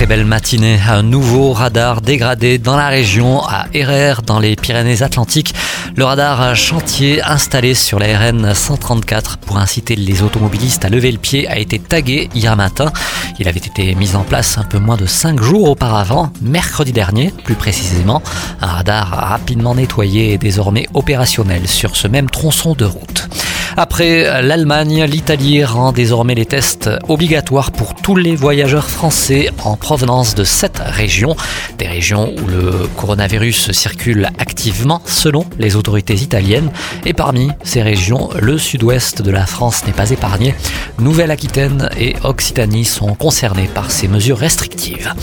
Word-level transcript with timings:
Très 0.00 0.06
belle 0.06 0.24
matinée. 0.24 0.80
Un 0.88 1.02
nouveau 1.02 1.52
radar 1.52 2.00
dégradé 2.00 2.56
dans 2.56 2.74
la 2.74 2.88
région 2.88 3.42
à 3.42 3.66
RR 3.74 4.22
dans 4.22 4.38
les 4.38 4.56
Pyrénées-Atlantiques. 4.56 5.54
Le 5.94 6.04
radar 6.04 6.56
chantier 6.56 7.20
installé 7.22 7.74
sur 7.74 7.98
la 7.98 8.18
RN 8.18 8.54
134 8.54 9.36
pour 9.36 9.58
inciter 9.58 9.96
les 9.96 10.22
automobilistes 10.22 10.86
à 10.86 10.88
lever 10.88 11.12
le 11.12 11.18
pied 11.18 11.46
a 11.48 11.58
été 11.58 11.78
tagué 11.78 12.30
hier 12.34 12.56
matin. 12.56 12.90
Il 13.38 13.46
avait 13.46 13.58
été 13.58 13.94
mis 13.94 14.16
en 14.16 14.22
place 14.22 14.56
un 14.56 14.64
peu 14.64 14.78
moins 14.78 14.96
de 14.96 15.04
5 15.04 15.38
jours 15.42 15.68
auparavant, 15.68 16.32
mercredi 16.40 16.92
dernier 16.92 17.34
plus 17.44 17.54
précisément. 17.54 18.22
Un 18.62 18.68
radar 18.68 19.06
rapidement 19.06 19.74
nettoyé 19.74 20.32
et 20.32 20.38
désormais 20.38 20.88
opérationnel 20.94 21.68
sur 21.68 21.94
ce 21.94 22.08
même 22.08 22.30
tronçon 22.30 22.72
de 22.72 22.86
route. 22.86 23.28
Après 23.82 24.42
l'Allemagne, 24.42 25.04
l'Italie 25.04 25.64
rend 25.64 25.92
désormais 25.92 26.34
les 26.34 26.44
tests 26.44 26.90
obligatoires 27.08 27.70
pour 27.72 27.94
tous 27.94 28.14
les 28.14 28.36
voyageurs 28.36 28.90
français 28.90 29.48
en 29.64 29.74
provenance 29.78 30.34
de 30.34 30.44
cette 30.44 30.80
régions. 30.80 31.34
Des 31.78 31.86
régions 31.86 32.34
où 32.36 32.46
le 32.46 32.86
coronavirus 32.98 33.72
circule 33.72 34.28
activement 34.36 35.00
selon 35.06 35.46
les 35.58 35.76
autorités 35.76 36.12
italiennes. 36.12 36.70
Et 37.06 37.14
parmi 37.14 37.52
ces 37.64 37.80
régions, 37.80 38.28
le 38.38 38.58
sud-ouest 38.58 39.22
de 39.22 39.30
la 39.30 39.46
France 39.46 39.86
n'est 39.86 39.94
pas 39.94 40.10
épargné. 40.10 40.54
Nouvelle-Aquitaine 40.98 41.88
et 41.98 42.16
Occitanie 42.22 42.84
sont 42.84 43.14
concernés 43.14 43.70
par 43.74 43.90
ces 43.90 44.08
mesures 44.08 44.36
restrictives. 44.36 45.14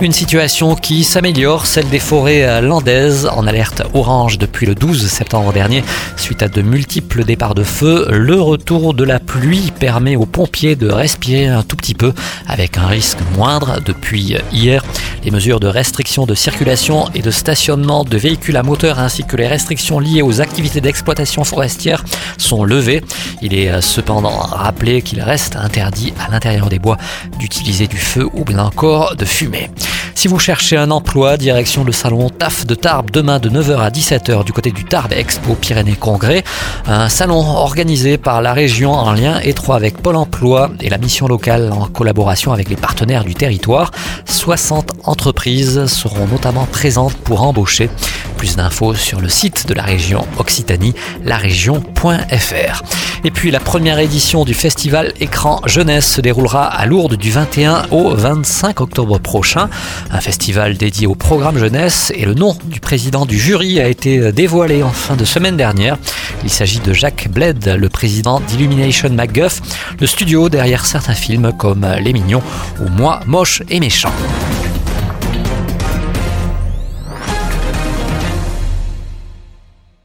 Une 0.00 0.12
situation 0.12 0.74
qui 0.74 1.04
s'améliore, 1.04 1.66
celle 1.66 1.90
des 1.90 1.98
forêts 1.98 2.62
landaises 2.62 3.28
en 3.30 3.46
alerte 3.46 3.82
orange 3.92 4.38
depuis 4.38 4.64
le 4.64 4.74
12 4.74 5.06
septembre 5.06 5.52
dernier 5.52 5.84
suite 6.16 6.42
à 6.42 6.48
de 6.48 6.62
multiples 6.62 7.24
départs 7.24 7.54
de 7.54 7.62
feu 7.62 8.05
le 8.08 8.40
retour 8.40 8.94
de 8.94 9.04
la 9.04 9.18
pluie 9.18 9.72
permet 9.78 10.16
aux 10.16 10.26
pompiers 10.26 10.76
de 10.76 10.88
respirer 10.88 11.46
un 11.46 11.62
tout 11.62 11.76
petit 11.76 11.94
peu 11.94 12.12
avec 12.46 12.78
un 12.78 12.86
risque 12.86 13.18
moindre 13.36 13.80
depuis 13.84 14.36
hier. 14.52 14.84
Les 15.24 15.30
mesures 15.30 15.60
de 15.60 15.66
restriction 15.66 16.26
de 16.26 16.34
circulation 16.34 17.08
et 17.14 17.22
de 17.22 17.30
stationnement 17.30 18.04
de 18.04 18.16
véhicules 18.16 18.56
à 18.56 18.62
moteur 18.62 18.98
ainsi 18.98 19.24
que 19.24 19.36
les 19.36 19.46
restrictions 19.46 19.98
liées 19.98 20.22
aux 20.22 20.40
activités 20.40 20.80
d'exploitation 20.80 21.44
forestière 21.44 22.04
sont 22.38 22.64
levées. 22.64 23.02
Il 23.42 23.54
est 23.54 23.80
cependant 23.80 24.38
rappelé 24.38 25.02
qu'il 25.02 25.20
reste 25.20 25.56
interdit 25.56 26.12
à 26.24 26.30
l'intérieur 26.30 26.68
des 26.68 26.78
bois 26.78 26.96
d'utiliser 27.38 27.86
du 27.86 27.98
feu 27.98 28.28
ou 28.32 28.44
bien 28.44 28.58
encore 28.58 29.16
de 29.16 29.24
fumer. 29.24 29.70
Si 30.16 30.28
vous 30.28 30.38
cherchez 30.38 30.78
un 30.78 30.90
emploi, 30.90 31.36
direction 31.36 31.84
le 31.84 31.92
salon 31.92 32.30
TAF 32.30 32.66
de 32.66 32.74
Tarbes 32.74 33.10
demain 33.10 33.38
de 33.38 33.50
9h 33.50 33.76
à 33.76 33.90
17h 33.90 34.44
du 34.44 34.52
côté 34.54 34.70
du 34.70 34.82
Tarbes 34.82 35.12
Expo 35.12 35.54
Pyrénées 35.54 35.94
Congrès. 35.94 36.42
Un 36.86 37.10
salon 37.10 37.40
organisé 37.40 38.16
par 38.16 38.40
la 38.40 38.54
région 38.54 38.92
en 38.92 39.12
lien 39.12 39.38
étroit 39.40 39.76
avec 39.76 39.98
Pôle 39.98 40.16
emploi 40.16 40.70
et 40.80 40.88
la 40.88 40.96
mission 40.96 41.28
locale 41.28 41.70
en 41.70 41.86
collaboration 41.88 42.54
avec 42.54 42.70
les 42.70 42.76
partenaires 42.76 43.24
du 43.24 43.34
territoire. 43.34 43.90
60 44.24 44.92
entreprises 45.04 45.84
seront 45.84 46.26
notamment 46.26 46.64
présentes 46.64 47.14
pour 47.16 47.42
embaucher. 47.42 47.90
Plus 48.38 48.56
d'infos 48.56 48.94
sur 48.94 49.20
le 49.20 49.28
site 49.28 49.66
de 49.66 49.74
la 49.74 49.82
région 49.82 50.26
Occitanie, 50.38 50.94
larégion.fr. 51.24 52.82
Et 53.24 53.30
puis 53.30 53.50
la 53.50 53.60
première 53.60 53.98
édition 53.98 54.44
du 54.44 54.54
festival 54.54 55.12
Écran 55.20 55.60
Jeunesse 55.66 56.06
se 56.06 56.20
déroulera 56.20 56.66
à 56.66 56.86
Lourdes 56.86 57.16
du 57.16 57.30
21 57.30 57.86
au 57.90 58.14
25 58.14 58.80
octobre 58.80 59.18
prochain. 59.18 59.68
Un 60.10 60.20
festival 60.20 60.76
dédié 60.76 61.06
au 61.06 61.14
programme 61.14 61.58
jeunesse 61.58 62.12
et 62.14 62.24
le 62.24 62.34
nom 62.34 62.56
du 62.64 62.80
président 62.80 63.26
du 63.26 63.38
jury 63.38 63.80
a 63.80 63.88
été 63.88 64.32
dévoilé 64.32 64.82
en 64.82 64.90
fin 64.90 65.16
de 65.16 65.24
semaine 65.24 65.56
dernière. 65.56 65.98
Il 66.44 66.50
s'agit 66.50 66.80
de 66.80 66.92
Jacques 66.92 67.28
Bled, 67.30 67.66
le 67.66 67.88
président 67.88 68.40
d'Illumination 68.40 69.10
MacGuff, 69.10 69.60
le 70.00 70.06
studio 70.06 70.48
derrière 70.48 70.86
certains 70.86 71.14
films 71.14 71.52
comme 71.58 71.86
Les 72.00 72.12
Mignons 72.12 72.42
ou 72.80 72.88
Moi, 72.88 73.20
Moche 73.26 73.62
et 73.68 73.80
Méchant. 73.80 74.12